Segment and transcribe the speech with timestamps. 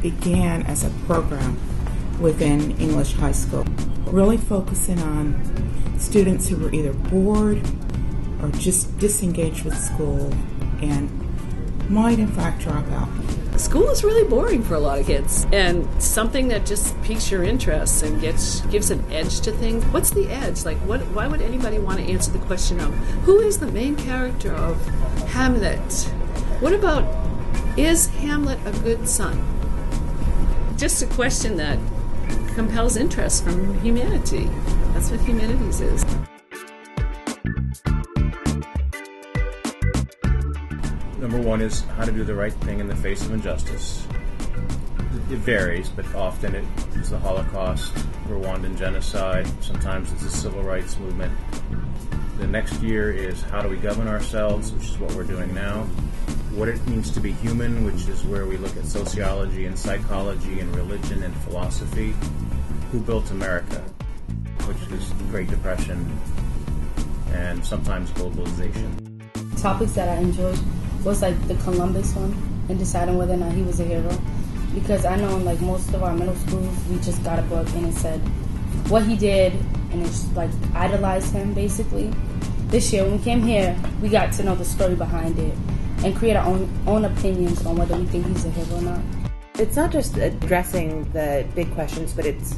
[0.00, 1.58] began as a program
[2.20, 3.64] within English High School,
[4.06, 7.60] really focusing on students who were either bored
[8.42, 10.32] or just disengaged with school
[10.80, 11.10] and
[11.90, 13.08] might in fact drop out.
[13.58, 17.42] School is really boring for a lot of kids, and something that just piques your
[17.42, 19.84] interest and gets gives an edge to things.
[19.86, 20.64] What's the edge?
[20.64, 21.00] Like, what?
[21.08, 22.94] Why would anybody want to answer the question of
[23.24, 24.80] who is the main character of
[25.30, 25.92] Hamlet?
[26.60, 27.02] What about
[27.76, 29.57] is Hamlet a good son?
[30.78, 31.76] Just a question that
[32.54, 34.48] compels interest from humanity.
[34.92, 36.04] That's what humanities is.
[41.18, 44.06] Number one is how to do the right thing in the face of injustice.
[45.32, 46.54] It varies, but often
[46.94, 47.92] it's the Holocaust,
[48.28, 51.36] Rwandan genocide, sometimes it's the civil rights movement.
[52.38, 55.88] The next year is how do we govern ourselves, which is what we're doing now.
[56.54, 60.60] What it means to be human, which is where we look at sociology and psychology
[60.60, 62.14] and religion and philosophy.
[62.90, 63.84] Who built America,
[64.64, 66.10] which is the Great Depression
[67.32, 68.90] and sometimes globalization.
[69.60, 70.58] Topics that I enjoyed
[71.04, 72.32] was like the Columbus one
[72.68, 74.10] and deciding whether or not he was a hero.
[74.74, 77.68] Because I know in like most of our middle schools, we just got a book
[77.74, 78.20] and it said
[78.88, 79.52] what he did
[79.92, 82.12] and it's like idolized him basically.
[82.68, 85.56] This year when we came here, we got to know the story behind it
[86.04, 89.00] and create our own own opinions on whether we think he's a hero or not.
[89.58, 92.54] It's not just addressing the big questions, but it's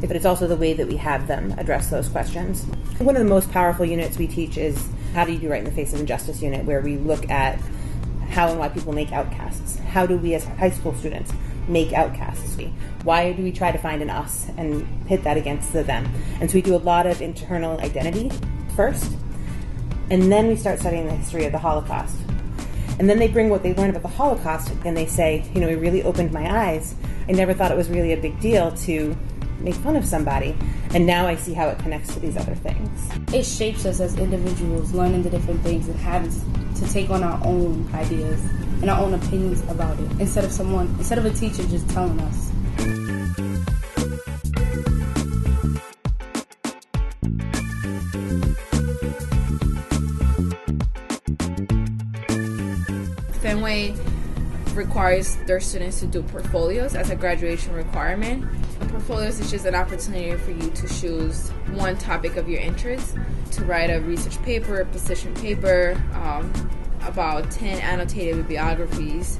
[0.00, 2.64] but it's also the way that we have them address those questions.
[2.98, 5.64] One of the most powerful units we teach is How Do You Do Right in
[5.64, 7.60] the Face of Injustice unit, where we look at
[8.30, 9.78] how and why people make outcasts.
[9.78, 11.32] How do we as high school students
[11.66, 12.56] make outcasts?
[13.02, 16.06] Why do we try to find an us and pit that against the them?
[16.40, 18.30] And so we do a lot of internal identity
[18.76, 19.12] first,
[20.10, 22.16] and then we start studying the history of the Holocaust.
[22.98, 25.68] And then they bring what they learned about the Holocaust and they say, you know,
[25.68, 26.94] it really opened my eyes.
[27.28, 29.16] I never thought it was really a big deal to
[29.60, 30.56] make fun of somebody.
[30.94, 33.10] And now I see how it connects to these other things.
[33.32, 36.30] It shapes us as individuals, learning the different things and having
[36.74, 38.40] to take on our own ideas
[38.80, 42.18] and our own opinions about it instead of someone, instead of a teacher just telling
[42.20, 42.50] us.
[53.68, 53.94] Fenway
[54.74, 58.44] requires their students to do portfolios as a graduation requirement.
[58.88, 63.16] Portfolios is just an opportunity for you to choose one topic of your interest
[63.52, 66.50] to write a research paper, a position paper, um,
[67.02, 69.38] about 10 annotated bibliographies.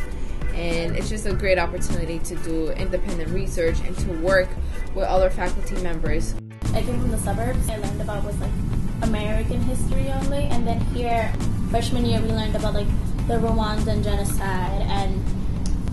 [0.55, 4.49] And it's just a great opportunity to do independent research and to work
[4.95, 6.35] with other faculty members.
[6.75, 7.69] I came from the suburbs.
[7.69, 8.51] I learned about was like
[9.03, 11.33] American history only, and then here,
[11.71, 12.89] freshman year, we learned about like
[13.29, 15.23] the Rwandan genocide and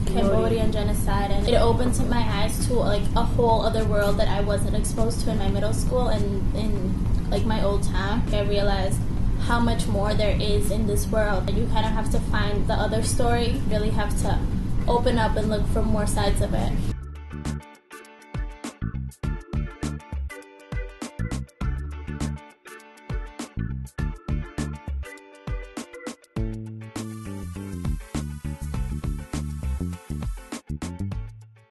[0.08, 4.40] Cambodian genocide, and it opened my eyes to like a whole other world that I
[4.40, 8.24] wasn't exposed to in my middle school and in like my old town.
[8.32, 9.00] I realized
[9.42, 11.50] how much more there is in this world.
[11.50, 13.62] And you kind of have to find the other story.
[13.70, 14.40] Really have to
[14.88, 16.95] open up and look for more sides of it.